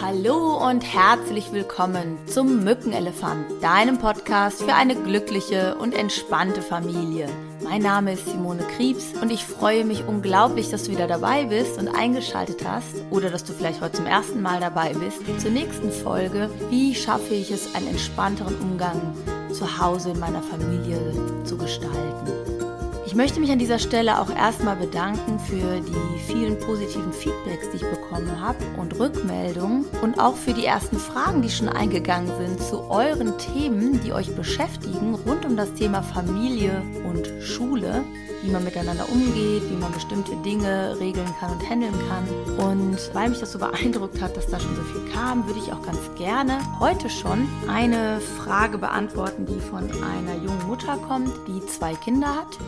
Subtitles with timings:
[0.00, 7.28] Hallo und herzlich willkommen zum Mückenelefant, deinem Podcast für eine glückliche und entspannte Familie.
[7.64, 11.78] Mein Name ist Simone Kriebs und ich freue mich unglaublich, dass du wieder dabei bist
[11.78, 15.90] und eingeschaltet hast oder dass du vielleicht heute zum ersten Mal dabei bist zur nächsten
[15.90, 16.48] Folge.
[16.70, 19.16] Wie schaffe ich es, einen entspannteren Umgang
[19.52, 21.00] zu Hause in meiner Familie
[21.44, 22.67] zu gestalten?
[23.08, 27.76] Ich möchte mich an dieser Stelle auch erstmal bedanken für die vielen positiven Feedbacks, die
[27.76, 32.60] ich bekommen habe und Rückmeldungen und auch für die ersten Fragen, die schon eingegangen sind
[32.62, 38.04] zu euren Themen, die euch beschäftigen rund um das Thema Familie und Schule,
[38.42, 42.68] wie man miteinander umgeht, wie man bestimmte Dinge regeln kann und handeln kann.
[42.68, 45.72] Und weil mich das so beeindruckt hat, dass da schon so viel kam, würde ich
[45.72, 51.64] auch ganz gerne heute schon eine Frage beantworten, die von einer jungen Mutter kommt, die
[51.64, 52.58] zwei Kinder hat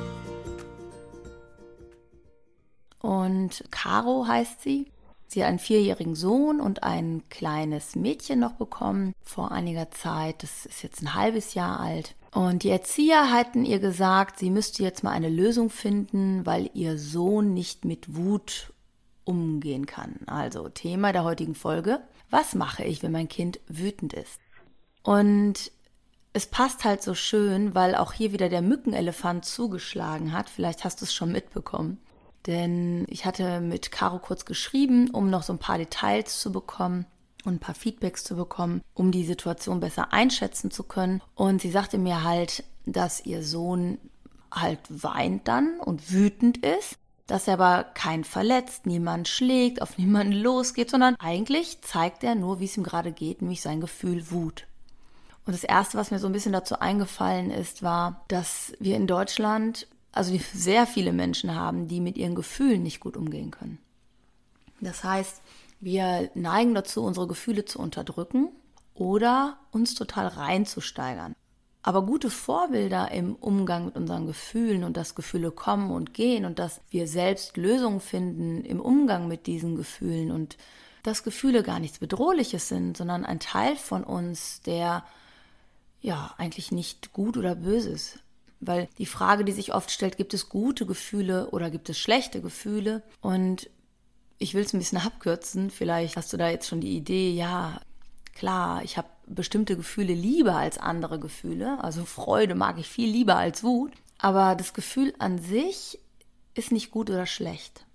[3.01, 4.87] und Caro heißt sie.
[5.27, 10.42] Sie hat einen vierjährigen Sohn und ein kleines Mädchen noch bekommen vor einiger Zeit.
[10.42, 12.17] Das ist jetzt ein halbes Jahr alt.
[12.33, 16.98] Und die Erzieher hatten ihr gesagt, sie müsste jetzt mal eine Lösung finden, weil ihr
[16.98, 18.73] Sohn nicht mit Wut
[19.25, 20.17] umgehen kann.
[20.27, 22.01] Also Thema der heutigen Folge.
[22.31, 24.41] Was mache ich, wenn mein Kind wütend ist?
[25.03, 25.70] Und
[26.33, 30.51] es passt halt so schön, weil auch hier wieder der Mückenelefant zugeschlagen hat.
[30.51, 31.98] Vielleicht hast du es schon mitbekommen.
[32.46, 37.06] Denn ich hatte mit Caro kurz geschrieben, um noch so ein paar Details zu bekommen
[37.44, 41.22] und ein paar Feedbacks zu bekommen, um die Situation besser einschätzen zu können.
[41.34, 43.98] Und sie sagte mir halt, dass ihr Sohn
[44.52, 46.96] halt weint dann und wütend ist,
[47.27, 52.61] dass er aber keinen verletzt, niemand schlägt, auf niemanden losgeht, sondern eigentlich zeigt er nur,
[52.61, 54.66] wie es ihm gerade geht, nämlich sein Gefühl Wut.
[55.46, 59.06] Und das Erste, was mir so ein bisschen dazu eingefallen ist, war, dass wir in
[59.06, 63.78] Deutschland also sehr viele Menschen haben, die mit ihren Gefühlen nicht gut umgehen können.
[64.80, 65.42] Das heißt,
[65.80, 68.48] wir neigen dazu, unsere Gefühle zu unterdrücken
[68.94, 71.34] oder uns total reinzusteigern.
[71.83, 76.58] Aber gute Vorbilder im Umgang mit unseren Gefühlen und dass Gefühle kommen und gehen und
[76.58, 80.58] dass wir selbst Lösungen finden im Umgang mit diesen Gefühlen und
[81.02, 85.05] dass Gefühle gar nichts Bedrohliches sind, sondern ein Teil von uns, der
[86.02, 88.18] ja eigentlich nicht gut oder böse ist.
[88.61, 92.43] Weil die Frage, die sich oft stellt, gibt es gute Gefühle oder gibt es schlechte
[92.43, 93.03] Gefühle?
[93.21, 93.71] Und
[94.39, 95.71] ich will es ein bisschen abkürzen.
[95.71, 97.81] Vielleicht hast du da jetzt schon die Idee, ja,
[98.35, 101.83] klar, ich habe bestimmte Gefühle lieber als andere Gefühle.
[101.83, 103.93] Also Freude mag ich viel lieber als Wut.
[104.19, 105.98] Aber das Gefühl an sich
[106.55, 107.87] ist nicht gut oder schlecht,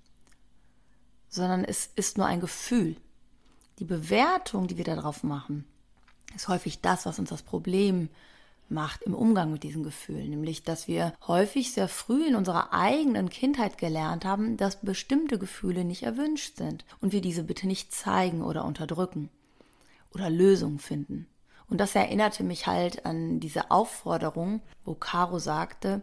[1.30, 2.96] sondern es ist nur ein Gefühl.
[3.78, 5.66] Die Bewertung, die wir darauf machen,
[6.36, 8.10] ist häufig das, was uns das Problem
[8.70, 13.30] macht im Umgang mit diesen Gefühlen, nämlich dass wir häufig sehr früh in unserer eigenen
[13.30, 18.42] Kindheit gelernt haben, dass bestimmte Gefühle nicht erwünscht sind und wir diese bitte nicht zeigen
[18.42, 19.30] oder unterdrücken
[20.14, 21.28] oder Lösungen finden.
[21.68, 26.02] Und das erinnerte mich halt an diese Aufforderung, wo Caro sagte,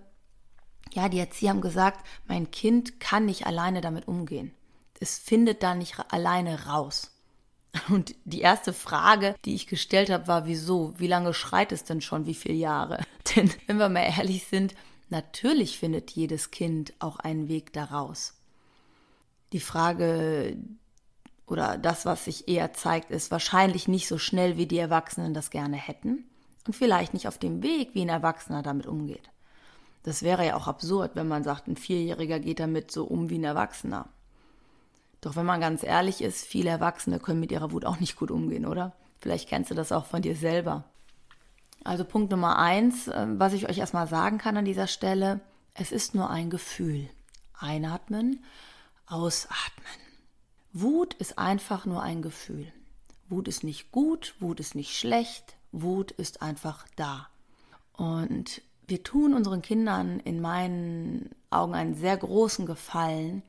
[0.93, 4.53] ja, die Erzieher haben gesagt, mein Kind kann nicht alleine damit umgehen.
[5.01, 7.12] Es findet da nicht alleine raus.
[7.89, 10.95] Und die erste Frage, die ich gestellt habe, war, wieso?
[10.99, 12.27] Wie lange schreit es denn schon?
[12.27, 13.01] Wie viele Jahre?
[13.37, 14.75] Denn wenn wir mal ehrlich sind,
[15.09, 18.35] natürlich findet jedes Kind auch einen Weg daraus.
[19.53, 20.57] Die Frage
[21.47, 25.51] oder das, was sich eher zeigt, ist wahrscheinlich nicht so schnell, wie die Erwachsenen das
[25.51, 26.25] gerne hätten
[26.67, 29.31] und vielleicht nicht auf dem Weg, wie ein Erwachsener damit umgeht.
[30.03, 33.39] Das wäre ja auch absurd, wenn man sagt, ein Vierjähriger geht damit so um wie
[33.39, 34.09] ein Erwachsener.
[35.23, 38.31] Doch wenn man ganz ehrlich ist, viele Erwachsene können mit ihrer Wut auch nicht gut
[38.31, 38.93] umgehen, oder?
[39.21, 40.85] Vielleicht kennst du das auch von dir selber.
[41.85, 45.41] Also Punkt Nummer eins, äh, was ich euch erstmal sagen kann an dieser Stelle,
[45.75, 47.09] es ist nur ein Gefühl.
[47.59, 48.45] Einatmen,
[49.07, 49.87] ausatmen.
[50.73, 52.73] Wut ist einfach nur ein Gefühl.
[53.29, 57.29] Wut ist nicht gut, Wut ist nicht schlecht, Wut ist einfach da.
[57.93, 63.43] Und wir tun unseren Kindern in meinen Augen einen sehr großen Gefallen,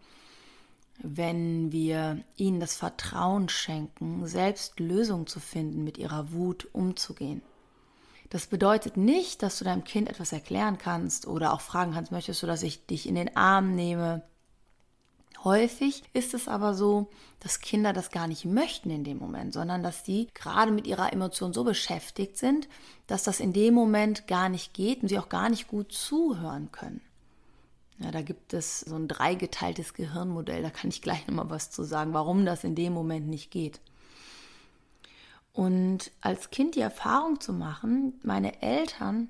[1.03, 7.41] wenn wir ihnen das Vertrauen schenken, selbst Lösungen zu finden, mit ihrer Wut umzugehen.
[8.29, 12.41] Das bedeutet nicht, dass du deinem Kind etwas erklären kannst oder auch fragen kannst, möchtest
[12.41, 14.23] du, dass ich dich in den Arm nehme?
[15.43, 17.09] Häufig ist es aber so,
[17.41, 21.11] dass Kinder das gar nicht möchten in dem Moment, sondern dass die gerade mit ihrer
[21.11, 22.69] Emotion so beschäftigt sind,
[23.07, 26.71] dass das in dem Moment gar nicht geht und sie auch gar nicht gut zuhören
[26.71, 27.01] können.
[27.99, 31.83] Ja, da gibt es so ein dreigeteiltes Gehirnmodell, da kann ich gleich nochmal was zu
[31.83, 33.79] sagen, warum das in dem Moment nicht geht.
[35.53, 39.29] Und als Kind die Erfahrung zu machen, meine Eltern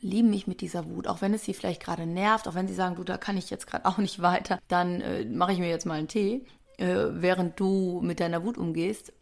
[0.00, 2.74] lieben mich mit dieser Wut, auch wenn es sie vielleicht gerade nervt, auch wenn sie
[2.74, 5.68] sagen, du, da kann ich jetzt gerade auch nicht weiter, dann äh, mache ich mir
[5.68, 6.46] jetzt mal einen Tee,
[6.76, 9.12] äh, während du mit deiner Wut umgehst.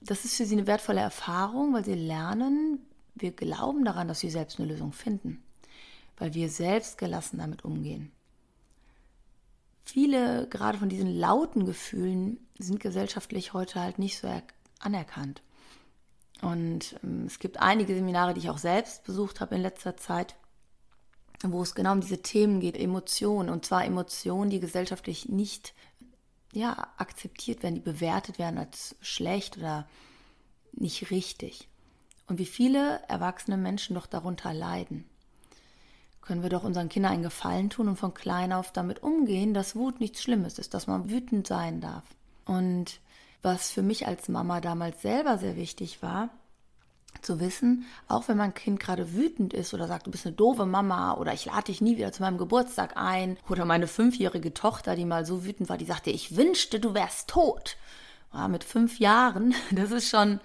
[0.00, 2.80] das ist für sie eine wertvolle Erfahrung, weil sie lernen,
[3.14, 5.42] wir glauben daran, dass wir selbst eine Lösung finden,
[6.18, 8.12] weil wir selbst gelassen damit umgehen.
[9.82, 14.28] Viele gerade von diesen lauten Gefühlen sind gesellschaftlich heute halt nicht so
[14.80, 15.42] anerkannt.
[16.42, 20.36] Und ähm, es gibt einige Seminare, die ich auch selbst besucht habe in letzter Zeit,
[21.42, 23.48] wo es genau um diese Themen geht, Emotionen.
[23.48, 25.74] Und zwar Emotionen, die gesellschaftlich nicht
[26.52, 29.88] ja, akzeptiert werden, die bewertet werden als schlecht oder
[30.72, 31.68] nicht richtig.
[32.26, 35.04] Und wie viele erwachsene Menschen doch darunter leiden.
[36.28, 39.74] Können wir doch unseren Kindern einen Gefallen tun und von klein auf damit umgehen, dass
[39.74, 42.04] Wut nichts Schlimmes ist, dass man wütend sein darf.
[42.44, 43.00] Und
[43.40, 46.28] was für mich als Mama damals selber sehr wichtig war,
[47.22, 50.66] zu wissen, auch wenn mein Kind gerade wütend ist oder sagt, du bist eine doofe
[50.66, 54.96] Mama oder ich lade dich nie wieder zu meinem Geburtstag ein oder meine fünfjährige Tochter,
[54.96, 57.78] die mal so wütend war, die sagte, ich wünschte, du wärst tot.
[58.34, 60.40] Ja, mit fünf Jahren, das ist schon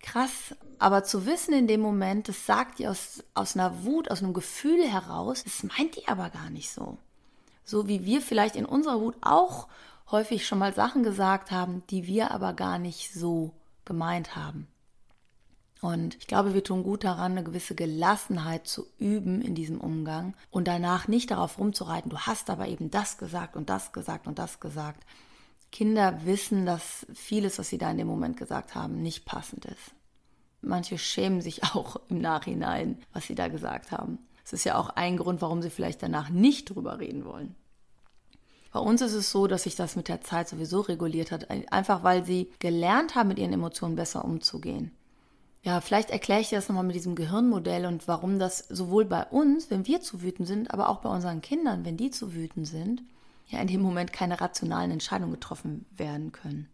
[0.00, 0.54] krass.
[0.78, 4.34] Aber zu wissen in dem Moment, das sagt ihr aus, aus einer Wut, aus einem
[4.34, 6.98] Gefühl heraus, das meint ihr aber gar nicht so.
[7.64, 9.68] So wie wir vielleicht in unserer Wut auch
[10.10, 13.52] häufig schon mal Sachen gesagt haben, die wir aber gar nicht so
[13.84, 14.68] gemeint haben.
[15.82, 20.34] Und ich glaube, wir tun gut daran, eine gewisse Gelassenheit zu üben in diesem Umgang
[20.50, 24.38] und danach nicht darauf rumzureiten, du hast aber eben das gesagt und das gesagt und
[24.38, 25.04] das gesagt.
[25.72, 29.95] Kinder wissen, dass vieles, was sie da in dem Moment gesagt haben, nicht passend ist.
[30.60, 34.18] Manche schämen sich auch im Nachhinein, was sie da gesagt haben.
[34.44, 37.54] Es ist ja auch ein Grund, warum sie vielleicht danach nicht drüber reden wollen.
[38.72, 42.04] Bei uns ist es so, dass sich das mit der Zeit sowieso reguliert hat, einfach
[42.04, 44.92] weil sie gelernt haben, mit ihren Emotionen besser umzugehen.
[45.62, 49.24] Ja, vielleicht erkläre ich dir das nochmal mit diesem Gehirnmodell und warum das sowohl bei
[49.24, 52.68] uns, wenn wir zu wütend sind, aber auch bei unseren Kindern, wenn die zu wütend
[52.68, 53.02] sind,
[53.48, 56.68] ja in dem Moment keine rationalen Entscheidungen getroffen werden können.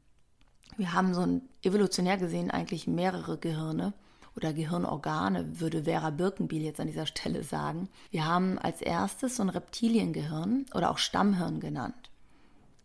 [0.77, 3.93] Wir haben so ein evolutionär gesehen eigentlich mehrere Gehirne
[4.37, 7.89] oder Gehirnorgane, würde Vera Birkenbiel jetzt an dieser Stelle sagen.
[8.11, 12.11] Wir haben als erstes so ein Reptiliengehirn oder auch Stammhirn genannt.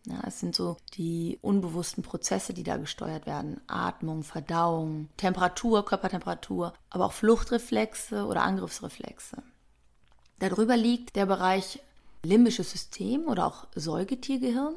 [0.05, 3.59] Ja, es sind so die unbewussten Prozesse, die da gesteuert werden.
[3.67, 9.43] Atmung, Verdauung, Temperatur, Körpertemperatur, aber auch Fluchtreflexe oder Angriffsreflexe.
[10.39, 11.81] Darüber liegt der Bereich
[12.23, 14.75] limbisches System oder auch Säugetiergehirn.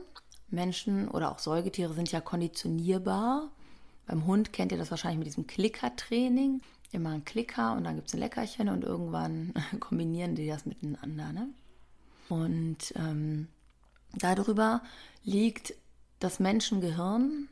[0.52, 3.50] Menschen oder auch Säugetiere sind ja konditionierbar.
[4.06, 6.60] Beim Hund kennt ihr das wahrscheinlich mit diesem Klicker-Training.
[6.92, 11.32] Immer ein Klicker und dann gibt es ein Leckerchen und irgendwann kombinieren die das miteinander.
[11.32, 11.48] Ne?
[12.28, 13.48] Und ähm,
[14.14, 14.82] Darüber
[15.22, 15.74] liegt
[16.18, 17.48] das Menschengehirn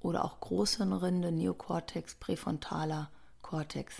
[0.00, 3.10] oder auch Großhirnrinde, Neokortex, präfrontaler
[3.42, 3.96] Kortex,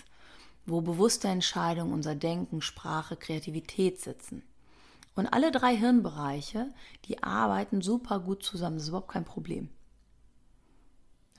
[0.65, 4.43] wo bewusste Entscheidungen, unser Denken, Sprache, Kreativität sitzen.
[5.15, 6.73] Und alle drei Hirnbereiche,
[7.05, 8.75] die arbeiten super gut zusammen.
[8.75, 9.69] Das ist überhaupt kein Problem.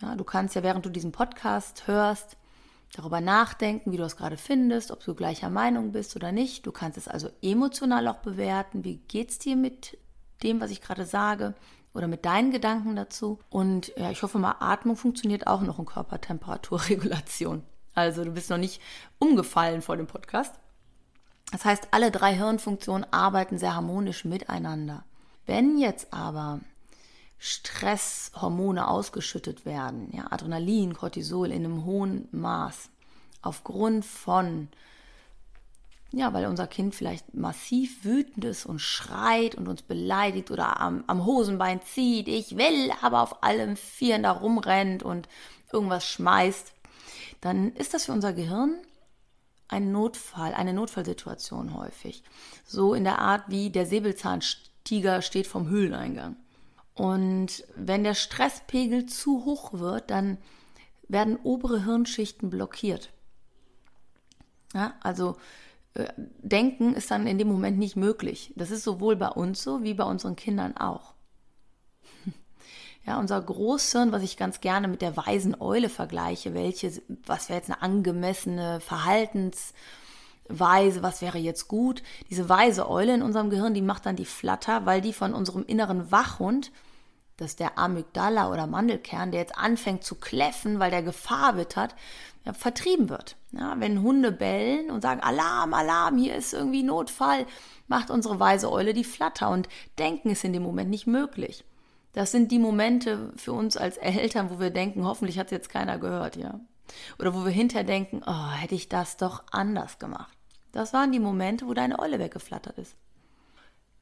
[0.00, 2.36] Ja, du kannst ja, während du diesen Podcast hörst,
[2.92, 6.66] darüber nachdenken, wie du es gerade findest, ob du gleicher Meinung bist oder nicht.
[6.66, 8.84] Du kannst es also emotional auch bewerten.
[8.84, 9.98] Wie geht es dir mit
[10.42, 11.54] dem, was ich gerade sage
[11.96, 13.38] oder mit deinen Gedanken dazu.
[13.48, 17.62] Und ja, ich hoffe mal, Atmung funktioniert auch noch in Körpertemperaturregulation.
[17.94, 18.82] Also du bist noch nicht
[19.18, 20.54] umgefallen vor dem Podcast.
[21.52, 25.04] Das heißt, alle drei Hirnfunktionen arbeiten sehr harmonisch miteinander.
[25.46, 26.60] Wenn jetzt aber
[27.38, 32.90] Stresshormone ausgeschüttet werden, ja, Adrenalin, Cortisol in einem hohen Maß,
[33.42, 34.68] aufgrund von
[36.12, 41.04] ja, weil unser Kind vielleicht massiv wütend ist und schreit und uns beleidigt oder am,
[41.08, 45.28] am Hosenbein zieht, ich will, aber auf allem Vieren da rumrennt und
[45.72, 46.72] irgendwas schmeißt,
[47.40, 48.76] dann ist das für unser Gehirn
[49.68, 52.22] ein Notfall, eine Notfallsituation häufig.
[52.64, 56.36] So in der Art wie der Säbelzahntiger steht vom Höhleneingang.
[56.94, 60.38] Und wenn der Stresspegel zu hoch wird, dann
[61.08, 63.10] werden obere Hirnschichten blockiert.
[64.72, 65.36] Ja, also
[65.94, 68.52] äh, denken ist dann in dem Moment nicht möglich.
[68.56, 71.15] Das ist sowohl bei uns so wie bei unseren Kindern auch.
[73.06, 76.90] Ja, unser Großhirn, was ich ganz gerne mit der weisen Eule vergleiche, welche,
[77.24, 79.72] was wäre jetzt eine angemessene Verhaltensweise,
[81.02, 82.02] was wäre jetzt gut?
[82.30, 85.64] Diese weise Eule in unserem Gehirn, die macht dann die Flatter, weil die von unserem
[85.66, 86.72] inneren Wachhund,
[87.36, 91.94] das ist der Amygdala oder Mandelkern, der jetzt anfängt zu kläffen, weil der Gefahr wittert,
[92.44, 93.36] ja, vertrieben wird.
[93.52, 97.46] Ja, wenn Hunde bellen und sagen, Alarm, Alarm, hier ist irgendwie Notfall,
[97.86, 101.64] macht unsere weise Eule die Flatter und denken ist in dem Moment nicht möglich.
[102.16, 105.68] Das sind die Momente für uns als Eltern, wo wir denken, hoffentlich hat es jetzt
[105.68, 106.60] keiner gehört, ja.
[107.18, 110.32] Oder wo wir hinterher denken, oh, hätte ich das doch anders gemacht.
[110.72, 112.96] Das waren die Momente, wo deine Eule weggeflattert ist.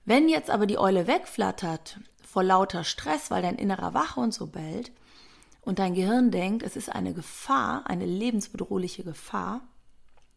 [0.04, 4.92] Wenn jetzt aber die Eule wegflattert vor lauter Stress, weil dein innerer Wachhund so bellt,
[5.62, 9.62] und dein Gehirn denkt, es ist eine Gefahr, eine lebensbedrohliche Gefahr,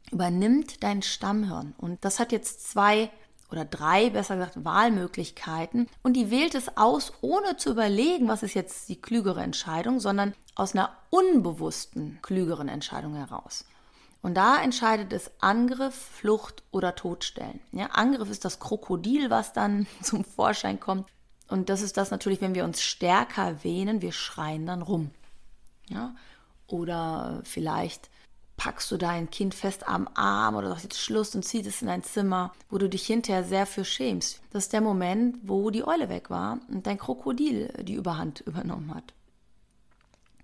[0.09, 1.75] übernimmt dein Stammhirn.
[1.77, 3.11] Und das hat jetzt zwei
[3.51, 5.87] oder drei, besser gesagt, Wahlmöglichkeiten.
[6.03, 10.33] Und die wählt es aus, ohne zu überlegen, was ist jetzt die klügere Entscheidung, sondern
[10.55, 13.65] aus einer unbewussten, klügeren Entscheidung heraus.
[14.21, 17.61] Und da entscheidet es Angriff, Flucht oder Todstellen.
[17.71, 21.07] Ja, Angriff ist das Krokodil, was dann zum Vorschein kommt.
[21.47, 25.11] Und das ist das natürlich, wenn wir uns stärker wähnen, wir schreien dann rum.
[25.87, 26.13] Ja?
[26.67, 28.09] Oder vielleicht
[28.57, 31.89] packst du dein Kind fest am Arm oder sagst jetzt Schluss und ziehst es in
[31.89, 34.41] ein Zimmer, wo du dich hinterher sehr für schämst.
[34.51, 38.93] Das ist der Moment, wo die Eule weg war und dein Krokodil die Überhand übernommen
[38.93, 39.13] hat.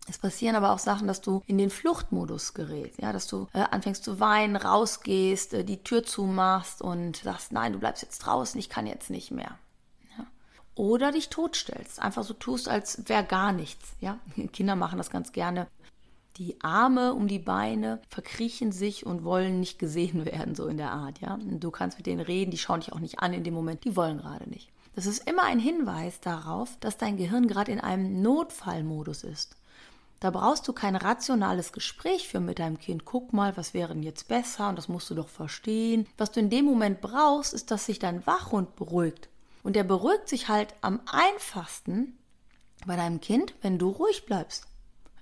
[0.08, 3.64] Es passieren aber auch Sachen, dass du in den Fluchtmodus gerätst, ja, dass du äh,
[3.72, 8.60] anfängst zu weinen, rausgehst, äh, die Tür zumachst und sagst, nein, du bleibst jetzt draußen,
[8.60, 9.58] ich kann jetzt nicht mehr.
[10.18, 10.26] Ja.
[10.76, 13.94] Oder dich totstellst, einfach so tust, als wäre gar nichts.
[14.02, 14.20] Ja?
[14.52, 15.68] Kinder machen das ganz gerne
[16.38, 20.92] die Arme um die Beine verkriechen sich und wollen nicht gesehen werden, so in der
[20.92, 21.38] Art, ja.
[21.42, 23.96] Du kannst mit denen reden, die schauen dich auch nicht an in dem Moment, die
[23.96, 24.70] wollen gerade nicht.
[24.96, 29.56] Das ist immer ein Hinweis darauf, dass dein Gehirn gerade in einem Notfallmodus ist.
[30.20, 33.04] Da brauchst du kein rationales Gespräch für mit deinem Kind.
[33.04, 36.08] Guck mal, was wäre denn jetzt besser und das musst du doch verstehen.
[36.18, 39.28] Was du in dem Moment brauchst, ist, dass sich dein Wachhund beruhigt.
[39.64, 42.18] Und der beruhigt sich halt am einfachsten
[42.86, 44.66] bei deinem Kind, wenn du ruhig bleibst.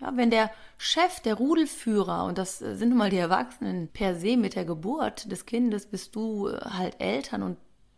[0.01, 4.35] Ja, wenn der Chef, der Rudelführer, und das sind nun mal die Erwachsenen per se
[4.35, 7.57] mit der Geburt des Kindes, bist du äh, halt Eltern und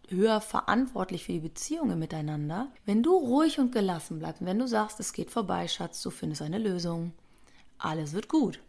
[0.10, 2.68] höher verantwortlich für die Beziehungen miteinander.
[2.86, 6.42] Wenn du ruhig und gelassen bleibst, wenn du sagst, es geht vorbei, Schatz, du findest
[6.42, 7.14] eine Lösung,
[7.78, 8.60] alles wird gut.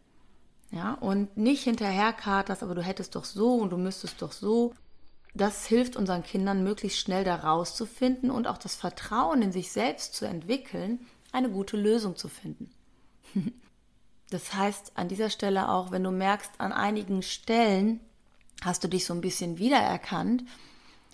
[0.71, 4.75] Ja, und nicht hinterher katerst, aber du hättest doch so und du müsstest doch so.
[5.35, 10.15] Das hilft unseren Kindern möglichst schnell da rauszufinden und auch das Vertrauen in sich selbst
[10.15, 11.01] zu entwickeln,
[11.33, 12.71] eine gute Lösung zu finden.
[14.31, 18.01] Das heißt, an dieser Stelle auch, wenn du merkst, an einigen Stellen
[18.63, 20.45] hast du dich so ein bisschen wiedererkannt,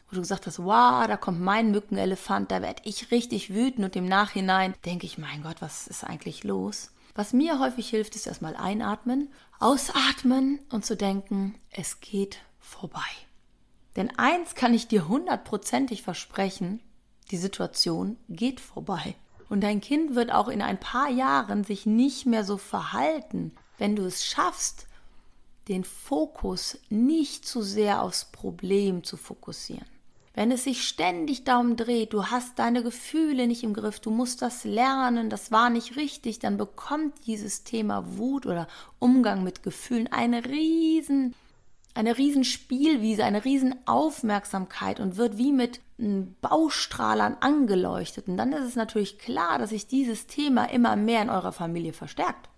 [0.09, 3.97] wo du gesagt hast, wow, da kommt mein Mückenelefant, da werde ich richtig wütend und
[3.97, 6.91] im Nachhinein denke ich, mein Gott, was ist eigentlich los?
[7.15, 13.01] Was mir häufig hilft, ist erstmal einatmen, ausatmen und zu denken, es geht vorbei.
[13.97, 16.81] Denn eins kann ich dir hundertprozentig versprechen,
[17.31, 19.17] die Situation geht vorbei.
[19.51, 23.97] Und dein Kind wird auch in ein paar Jahren sich nicht mehr so verhalten, wenn
[23.97, 24.87] du es schaffst,
[25.67, 29.85] den Fokus nicht zu sehr aufs Problem zu fokussieren.
[30.35, 34.41] Wenn es sich ständig darum dreht, du hast deine Gefühle nicht im Griff, du musst
[34.41, 38.69] das lernen, das war nicht richtig, dann bekommt dieses Thema Wut oder
[39.01, 41.35] Umgang mit Gefühlen eine riesen
[41.95, 45.81] eine riesen Spielwiese, eine riesen Aufmerksamkeit und wird wie mit
[46.41, 48.29] Baustrahlern angeleuchtet.
[48.29, 51.93] Und dann ist es natürlich klar, dass sich dieses Thema immer mehr in eurer Familie
[51.93, 52.49] verstärkt.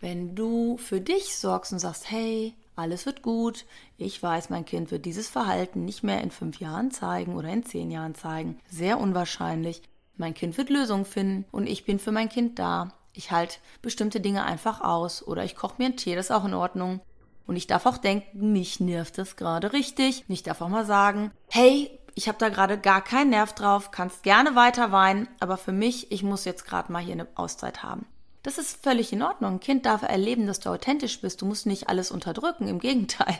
[0.00, 3.66] Wenn du für dich sorgst und sagst, hey, alles wird gut,
[3.98, 7.64] ich weiß, mein Kind wird dieses Verhalten nicht mehr in fünf Jahren zeigen oder in
[7.64, 9.82] zehn Jahren zeigen, sehr unwahrscheinlich.
[10.16, 12.94] Mein Kind wird Lösungen finden und ich bin für mein Kind da.
[13.12, 16.44] Ich halte bestimmte Dinge einfach aus oder ich koche mir einen Tee, das ist auch
[16.44, 17.00] in Ordnung.
[17.46, 20.24] Und ich darf auch denken, mich nervt das gerade richtig.
[20.28, 24.22] Ich darf auch mal sagen, hey, ich habe da gerade gar keinen Nerv drauf, kannst
[24.22, 28.06] gerne weiter weinen, aber für mich, ich muss jetzt gerade mal hier eine Auszeit haben.
[28.42, 29.54] Das ist völlig in Ordnung.
[29.54, 31.42] Ein Kind darf erleben, dass du authentisch bist.
[31.42, 33.38] Du musst nicht alles unterdrücken, im Gegenteil.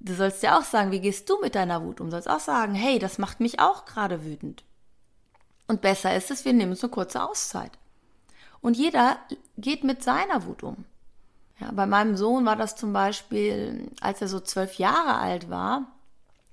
[0.00, 2.06] Du sollst ja auch sagen, wie gehst du mit deiner Wut um?
[2.06, 4.64] Du sollst auch sagen, hey, das macht mich auch gerade wütend.
[5.66, 7.72] Und besser ist es, wir nehmen uns eine kurze Auszeit.
[8.60, 9.18] Und jeder
[9.56, 10.84] geht mit seiner Wut um.
[11.60, 15.86] Ja, bei meinem Sohn war das zum Beispiel, als er so zwölf Jahre alt war,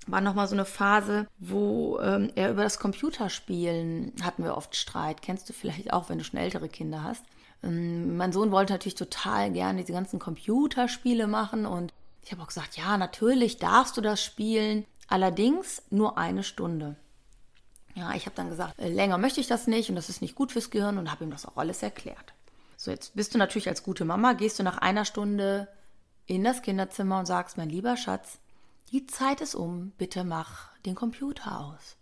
[0.06, 5.22] war nochmal so eine Phase, wo ähm, er über das Computerspielen hatten wir oft Streit.
[5.22, 7.24] Kennst du vielleicht auch, wenn du schon ältere Kinder hast.
[7.62, 12.48] Ähm, mein Sohn wollte natürlich total gerne diese ganzen Computerspiele machen und ich habe auch
[12.48, 16.96] gesagt, ja, natürlich darfst du das spielen, allerdings nur eine Stunde.
[17.94, 20.34] Ja, ich habe dann gesagt, äh, länger möchte ich das nicht und das ist nicht
[20.34, 22.34] gut fürs Gehirn und habe ihm das auch alles erklärt.
[22.86, 25.66] So, jetzt bist du natürlich als gute Mama, gehst du nach einer Stunde
[26.26, 28.38] in das Kinderzimmer und sagst, mein lieber Schatz,
[28.92, 31.96] die Zeit ist um, bitte mach den Computer aus.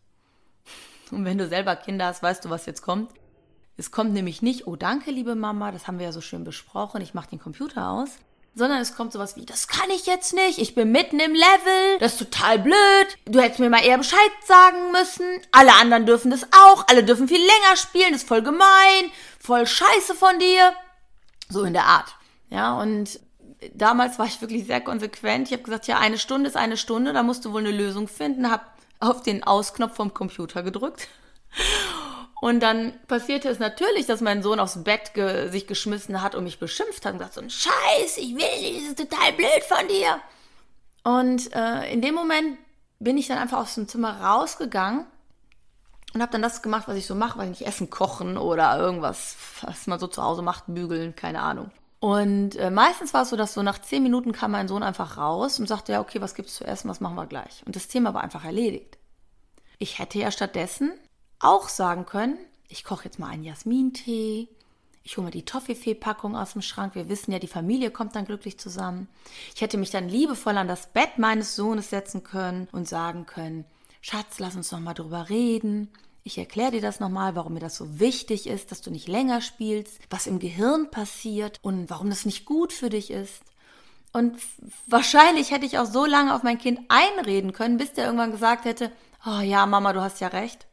[1.10, 3.10] Und wenn du selber Kinder hast, weißt du, was jetzt kommt.
[3.78, 7.00] Es kommt nämlich nicht, oh danke, liebe Mama, das haben wir ja so schön besprochen,
[7.00, 8.18] ich mach den Computer aus,
[8.54, 11.98] sondern es kommt sowas wie, das kann ich jetzt nicht, ich bin mitten im Level,
[11.98, 16.30] das ist total blöd, du hättest mir mal eher Bescheid sagen müssen, alle anderen dürfen
[16.30, 20.72] das auch, alle dürfen viel länger spielen, das ist voll gemein, voll scheiße von dir.
[21.50, 22.14] So in der Art.
[22.48, 23.20] Ja, und
[23.74, 25.48] damals war ich wirklich sehr konsequent.
[25.48, 28.08] Ich habe gesagt, ja, eine Stunde ist eine Stunde, da musst du wohl eine Lösung
[28.08, 28.64] finden, habe
[29.00, 31.08] auf den Ausknopf vom Computer gedrückt
[32.44, 36.44] Und dann passierte es natürlich, dass mein Sohn aufs Bett ge sich geschmissen hat und
[36.44, 39.62] mich beschimpft hat und gesagt, so ein Scheiß, ich will nicht, das ist total blöd
[39.66, 40.20] von dir.
[41.04, 42.58] Und äh, in dem Moment
[42.98, 45.06] bin ich dann einfach aus dem Zimmer rausgegangen
[46.12, 48.78] und habe dann das gemacht, was ich so mache, weil ich nicht Essen kochen oder
[48.78, 51.70] irgendwas, was man so zu Hause macht, bügeln, keine Ahnung.
[51.98, 55.16] Und äh, meistens war es so, dass so nach zehn Minuten kam mein Sohn einfach
[55.16, 57.62] raus und sagte, ja, okay, was gibt's zu essen, was machen wir gleich?
[57.64, 58.98] Und das Thema war einfach erledigt.
[59.78, 60.92] Ich hätte ja stattdessen
[61.40, 62.38] auch sagen können,
[62.68, 64.48] ich koche jetzt mal einen Jasmintee,
[65.06, 66.94] ich hole mal die Toffifee-Packung aus dem Schrank.
[66.94, 69.06] Wir wissen ja, die Familie kommt dann glücklich zusammen.
[69.54, 73.66] Ich hätte mich dann liebevoll an das Bett meines Sohnes setzen können und sagen können,
[74.00, 75.90] Schatz, lass uns noch mal drüber reden.
[76.24, 79.42] Ich erkläre dir das nochmal, warum mir das so wichtig ist, dass du nicht länger
[79.42, 83.42] spielst, was im Gehirn passiert und warum das nicht gut für dich ist.
[84.14, 84.38] Und
[84.86, 88.64] wahrscheinlich hätte ich auch so lange auf mein Kind einreden können, bis der irgendwann gesagt
[88.64, 88.90] hätte,
[89.26, 90.66] oh ja, Mama, du hast ja recht.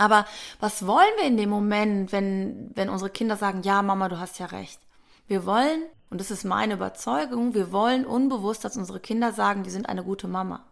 [0.00, 0.24] Aber
[0.60, 4.38] was wollen wir in dem Moment, wenn, wenn unsere Kinder sagen, ja, Mama, du hast
[4.38, 4.80] ja recht?
[5.26, 9.68] Wir wollen, und das ist meine Überzeugung, wir wollen unbewusst, dass unsere Kinder sagen, die
[9.68, 10.64] sind eine gute Mama.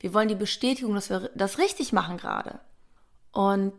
[0.00, 2.58] Wir wollen die Bestätigung, dass wir das richtig machen gerade.
[3.30, 3.74] Und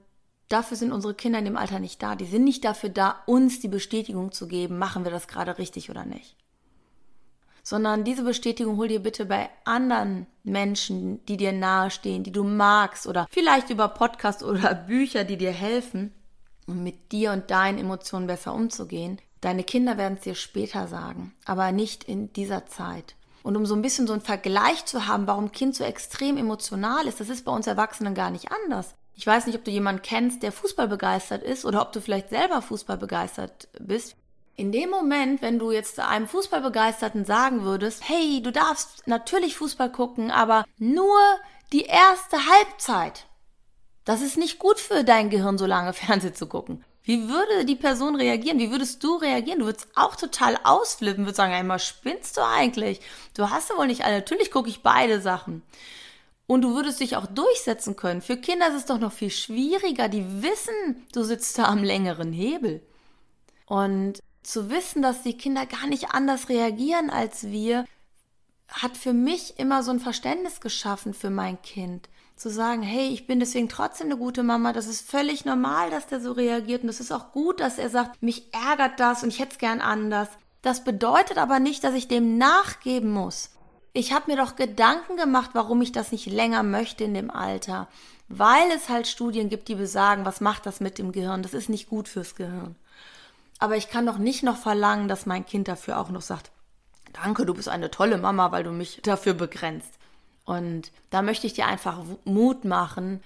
[0.48, 2.16] dafür sind unsere Kinder in dem Alter nicht da.
[2.16, 5.90] Die sind nicht dafür da, uns die Bestätigung zu geben, machen wir das gerade richtig
[5.90, 6.38] oder nicht.
[7.64, 13.08] Sondern diese Bestätigung hol dir bitte bei anderen Menschen, die dir nahestehen, die du magst
[13.08, 16.14] oder vielleicht über Podcasts oder Bücher, die dir helfen,
[16.68, 19.20] um mit dir und deinen Emotionen besser umzugehen.
[19.42, 23.16] Deine Kinder werden es dir später sagen, aber nicht in dieser Zeit.
[23.42, 27.08] Und um so ein bisschen so einen Vergleich zu haben, warum Kind so extrem emotional
[27.08, 28.96] ist, das ist bei uns Erwachsenen gar nicht anders.
[29.16, 32.30] Ich weiß nicht, ob du jemanden kennst, der Fußball begeistert ist oder ob du vielleicht
[32.30, 34.16] selber Fußball begeistert bist.
[34.60, 39.90] In dem Moment, wenn du jetzt einem Fußballbegeisterten sagen würdest, hey, du darfst natürlich Fußball
[39.90, 41.18] gucken, aber nur
[41.72, 43.26] die erste Halbzeit.
[44.04, 46.84] Das ist nicht gut für dein Gehirn, so lange Fernsehen zu gucken.
[47.04, 48.60] Wie würde die Person reagieren?
[48.60, 49.60] Wie würdest du reagieren?
[49.60, 53.00] Du würdest auch total ausflippen, würdest sagen, einmal spinnst du eigentlich?
[53.38, 54.18] Du hast ja wohl nicht alle.
[54.18, 55.64] Natürlich gucke ich beide Sachen.
[56.48, 58.22] Und du würdest dich auch durchsetzen können.
[58.22, 60.10] Für Kinder ist es doch noch viel schwieriger.
[60.10, 62.82] Die wissen, du sitzt da am längeren Hebel.
[63.66, 67.86] Und zu wissen, dass die Kinder gar nicht anders reagieren als wir,
[68.68, 72.08] hat für mich immer so ein Verständnis geschaffen für mein Kind.
[72.36, 76.08] Zu sagen, hey, ich bin deswegen trotzdem eine gute Mama, das ist völlig normal, dass
[76.08, 79.30] der so reagiert und es ist auch gut, dass er sagt, mich ärgert das und
[79.30, 80.30] ich hätte es gern anders.
[80.62, 83.52] Das bedeutet aber nicht, dass ich dem nachgeben muss.
[83.92, 87.88] Ich habe mir doch Gedanken gemacht, warum ich das nicht länger möchte in dem Alter.
[88.28, 91.42] Weil es halt Studien gibt, die besagen, was macht das mit dem Gehirn?
[91.42, 92.76] Das ist nicht gut fürs Gehirn.
[93.60, 96.52] Aber ich kann doch nicht noch verlangen, dass mein Kind dafür auch noch sagt,
[97.14, 99.94] danke, du bist eine tolle Mama, weil du mich dafür begrenzt.
[100.46, 103.22] Und da möchte ich dir einfach Mut machen.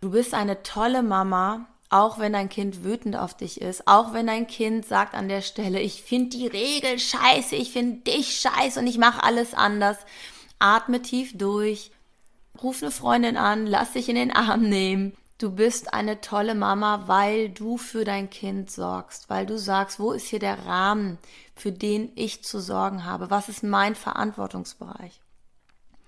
[0.00, 4.26] Du bist eine tolle Mama auch wenn dein Kind wütend auf dich ist, auch wenn
[4.26, 8.78] dein Kind sagt an der Stelle, ich finde die Regel scheiße, ich finde dich scheiße
[8.78, 9.96] und ich mache alles anders.
[10.58, 11.90] Atme tief durch,
[12.62, 15.16] ruf eine Freundin an, lass dich in den Arm nehmen.
[15.38, 20.12] Du bist eine tolle Mama, weil du für dein Kind sorgst, weil du sagst, wo
[20.12, 21.18] ist hier der Rahmen,
[21.54, 23.30] für den ich zu sorgen habe?
[23.30, 25.20] Was ist mein Verantwortungsbereich?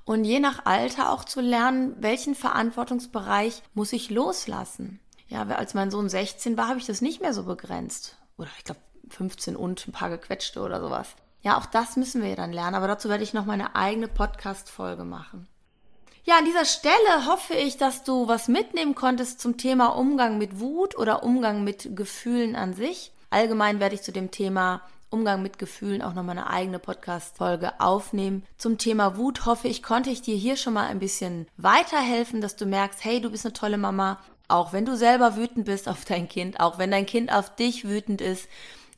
[0.04, 4.98] Und je nach Alter auch zu lernen, welchen Verantwortungsbereich muss ich loslassen?
[5.30, 8.16] ja, als mein Sohn 16 war, habe ich das nicht mehr so begrenzt.
[8.36, 11.14] Oder ich glaube 15 und ein paar gequetschte oder sowas.
[11.40, 15.04] Ja, auch das müssen wir dann lernen, aber dazu werde ich noch meine eigene Podcast-Folge
[15.04, 15.48] machen.
[16.24, 20.60] Ja, an dieser Stelle hoffe ich, dass du was mitnehmen konntest zum Thema Umgang mit
[20.60, 23.12] Wut oder Umgang mit Gefühlen an sich.
[23.30, 27.80] Allgemein werde ich zu dem Thema Umgang mit Gefühlen auch noch mal eine eigene Podcast-Folge
[27.80, 28.44] aufnehmen.
[28.58, 32.54] Zum Thema Wut hoffe ich, konnte ich dir hier schon mal ein bisschen weiterhelfen, dass
[32.54, 36.04] du merkst, hey, du bist eine tolle Mama, auch wenn du selber wütend bist auf
[36.04, 38.46] dein Kind, auch wenn dein Kind auf dich wütend ist,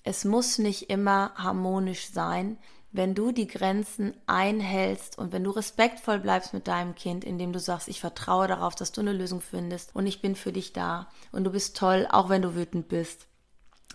[0.03, 2.59] es muss nicht immer harmonisch sein,
[2.93, 7.59] wenn du die Grenzen einhältst und wenn du respektvoll bleibst mit deinem Kind, indem du
[7.59, 11.09] sagst, ich vertraue darauf, dass du eine Lösung findest und ich bin für dich da
[11.33, 13.27] und du bist toll, auch wenn du wütend bist,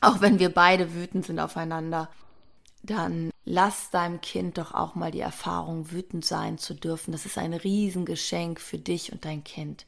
[0.02, 2.10] auch wenn wir beide wütend sind aufeinander,
[2.82, 7.12] dann lass deinem Kind doch auch mal die Erfahrung, wütend sein zu dürfen.
[7.12, 9.86] Das ist ein Riesengeschenk für dich und dein Kind.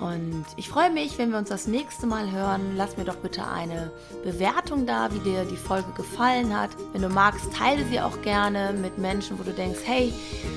[0.00, 2.74] Und ich freue mich, wenn wir uns das nächste Mal hören.
[2.76, 3.90] Lass mir doch bitte eine
[4.22, 6.70] Bewertung da, wie dir die Folge gefallen hat.
[6.92, 10.12] Wenn du magst, teile sie auch gerne mit Menschen, wo du denkst, hey,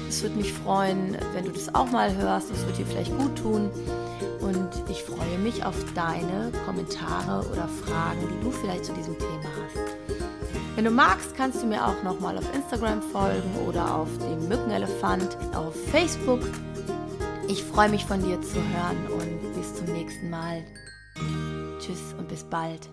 [0.10, 2.50] es würde mich freuen, wenn du das auch mal hörst.
[2.50, 3.70] Das wird dir vielleicht gut tun.
[4.42, 9.44] Und ich freue mich auf deine Kommentare oder Fragen, die du vielleicht zu diesem Thema
[9.44, 9.96] hast.
[10.76, 15.38] Wenn du magst, kannst du mir auch nochmal auf Instagram folgen oder auf dem Mückenelefant
[15.56, 16.42] auf Facebook.
[17.50, 20.66] Ich freue mich von dir zu hören und bis zum nächsten Mal.
[21.80, 22.90] Tschüss und bis bald.